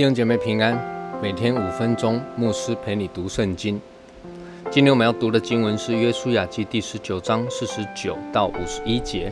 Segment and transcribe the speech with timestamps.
[0.00, 0.82] 弟兄姐妹平安，
[1.20, 3.78] 每天五分钟，牧师陪你读圣经。
[4.70, 9.30] 今天我们要读的经文是《约书亚记》第十九章四十九到五十一节。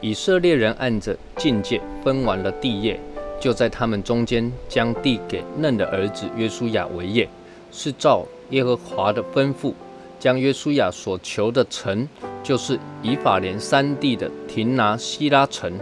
[0.00, 2.98] 以色列人按着境界分完了地业，
[3.40, 7.28] 就在他们中间将地给嫩的儿子约书亚为业，
[7.70, 9.72] 是照耶和华的吩咐，
[10.18, 12.08] 将约书亚所求的城，
[12.42, 15.72] 就是以法莲山地的亭拿希拉城，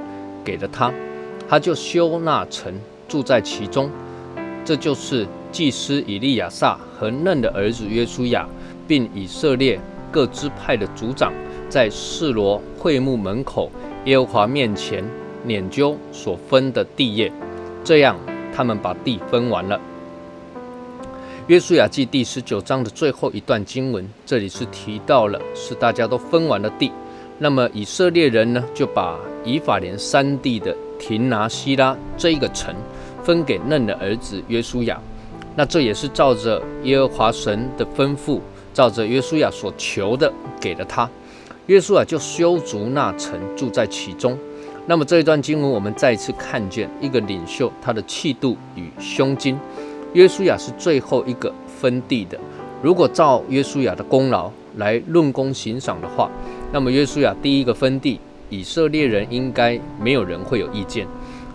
[0.45, 0.93] 给了他，
[1.49, 2.79] 他就修那城。
[3.09, 3.91] 住在其中，
[4.65, 8.47] 这就是祭司以利亚撒和嫩的儿子约书亚，
[8.87, 11.33] 并以色列各支派的族长，
[11.69, 13.71] 在示罗会幕门口
[14.05, 15.05] 耶和华面前
[15.47, 17.33] 研究所分的地业。
[17.83, 18.17] 这样，
[18.55, 19.81] 他们把地分完了。
[21.47, 26.93] 约书亚记第十九章的最后一段经文，这里是提到了是大家都分完了地。
[27.39, 32.73] 那么以色列人呢，就把以法莲山地的亭拿希拉这一个城。
[33.23, 35.01] 分给嫩的儿子约书亚，
[35.57, 38.41] 那这也是照着耶和华神的吩咐，
[38.73, 41.09] 照着约书亚所求的给了他。
[41.67, 44.37] 约书亚就修筑那城，住在其中。
[44.87, 49.57] 那么这一段经文，我们再一次看见一个领袖他的气度与胸襟。
[50.15, 52.37] 约书亚是最后一个分地的。
[52.83, 56.29] 如果照约书亚的功劳来论功行赏的话，
[56.73, 61.07] 那么约书亚第一个分地，以色列人应该没有人会有意见。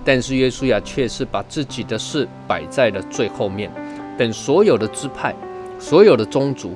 [0.06, 3.72] 但是约书亚却是把自己的事摆在了最后面，
[4.18, 5.36] 等所有的支派、
[5.80, 6.76] 所有的宗族，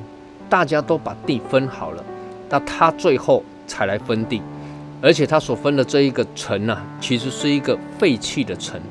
[0.50, 2.04] 大家都把地分好了，
[2.50, 4.42] 那他最后才来分地，
[5.00, 8.82] 而且他所分的这一个城呢，其实是一个废弃的城，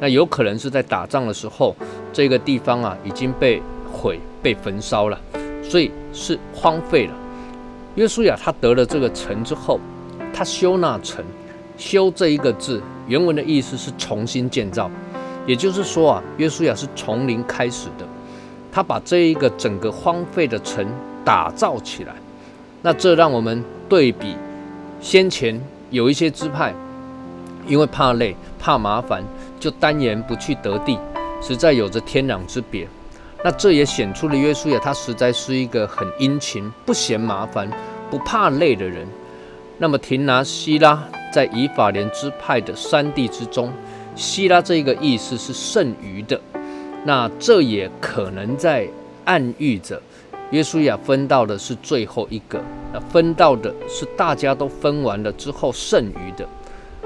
[0.00, 1.76] 那有可能是在打仗的时候，
[2.10, 3.62] 这个地方啊已经被
[3.92, 5.20] 毁、被焚烧了，
[5.62, 7.12] 所以是荒废了。
[7.96, 9.78] 约书亚他得了这个城之后，
[10.32, 11.22] 他修那城，
[11.76, 12.82] 修这一个字。
[13.06, 14.90] 原文的意思是重新建造，
[15.46, 18.06] 也就是说啊，约书亚是从零开始的，
[18.72, 20.86] 他把这一个整个荒废的城
[21.22, 22.14] 打造起来。
[22.80, 24.34] 那这让我们对比
[25.02, 25.60] 先前
[25.90, 26.72] 有一些支派，
[27.66, 29.22] 因为怕累、怕麻烦，
[29.60, 30.98] 就单言不去得地，
[31.42, 32.88] 实在有着天壤之别。
[33.44, 37.68] 那这也显出了约书亚他实在是一个很殷勤、不嫌麻烦、
[38.10, 39.06] 不怕累的人。
[39.78, 41.02] 那么廷拿希拉。
[41.32, 43.68] 在以法莲支派的山地之中，
[44.14, 46.40] 希拉这一个意思是剩余的，
[47.04, 48.86] 那这也可能在
[49.24, 50.00] 暗喻着
[50.52, 52.62] 约书亚分到的是最后一个，
[52.92, 56.48] 那分到的是大家都分完了之后剩余的。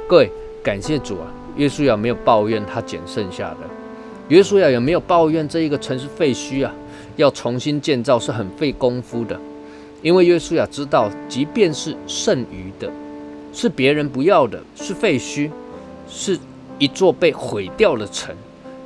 [0.07, 0.31] 各位，
[0.63, 1.33] 感谢主啊！
[1.57, 3.61] 约书亚没有抱怨他捡剩下的，
[4.29, 6.75] 约书亚也没有抱怨这一个城市废墟啊，
[7.17, 9.41] 要重新建造是很费功夫的，
[10.03, 12.91] 因为约书亚知道，即便是剩余的。
[13.53, 15.51] 是别人不要的，是废墟，
[16.09, 16.39] 是
[16.79, 18.35] 一座被毁掉的城。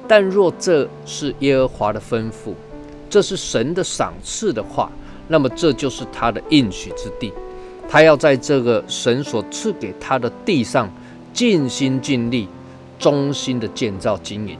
[0.08, 2.54] 但若这是耶和华的吩咐，
[3.10, 4.90] 这是神的赏赐的话，
[5.28, 7.32] 那么这就是他的应许之地。
[7.88, 10.88] 他要在这个神所赐给他的地上
[11.34, 12.48] 尽心尽力、
[12.98, 14.56] 忠心的建造经营，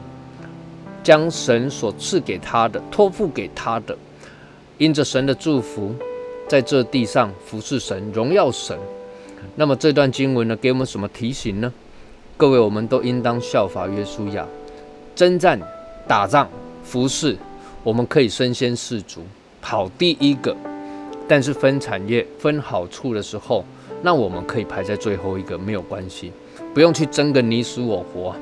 [1.01, 3.97] 将神所赐给他的托付给他的，
[4.77, 5.95] 因着神的祝福，
[6.47, 8.77] 在这地上服侍神、荣耀神。
[9.55, 11.71] 那么这段经文呢，给我们什么提醒呢？
[12.37, 14.45] 各位，我们都应当效法约书亚，
[15.15, 15.59] 征战、
[16.07, 16.49] 打仗、
[16.83, 17.37] 服侍，
[17.83, 19.21] 我们可以身先士卒，
[19.61, 20.55] 跑第一个。
[21.27, 23.63] 但是分产业、分好处的时候，
[24.01, 26.31] 那我们可以排在最后一个，没有关系，
[26.73, 28.35] 不用去争个你死我活。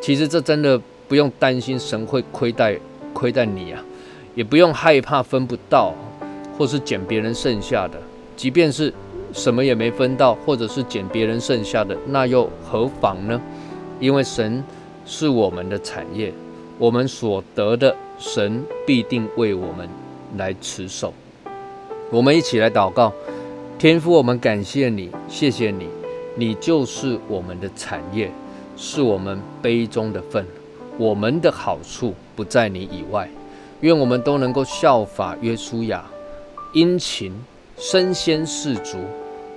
[0.00, 2.78] 其实这真的不用担心神会亏待
[3.12, 3.82] 亏待你啊，
[4.34, 5.92] 也不用害怕分不到，
[6.56, 8.00] 或是捡别人剩下的，
[8.36, 8.92] 即便是。
[9.32, 13.40] 什么也没分到，或者是捡别人剩下的，那又何妨呢？
[13.98, 14.62] 因为神
[15.04, 16.32] 是我们的产业，
[16.78, 19.88] 我们所得的，神必定为我们
[20.36, 21.12] 来持守。
[22.12, 23.12] 我们一起来祷告，
[23.76, 25.88] 天父，我们感谢你，谢谢你，
[26.36, 28.30] 你就是我们的产业，
[28.76, 30.46] 是我们杯中的份，
[30.96, 33.28] 我们的好处不在你以外。
[33.80, 36.04] 愿我们都能够效法约书亚，
[36.74, 37.32] 殷勤，
[37.78, 38.98] 身先士卒。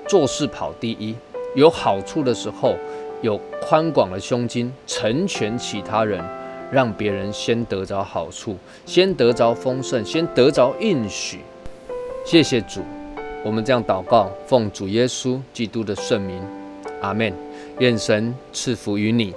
[0.08, 1.16] 做事跑第一，
[1.56, 2.76] 有好处的时候，
[3.22, 6.24] 有宽广的胸襟，成全其他人，
[6.72, 8.56] 让别人先得着好处，
[8.86, 11.40] 先得着丰盛，先得着应许。
[12.24, 12.82] 谢谢主，
[13.44, 16.40] 我们这样祷告，奉主耶稣基督的圣名，
[17.02, 17.34] 阿门。
[17.80, 19.34] 愿神赐福于你。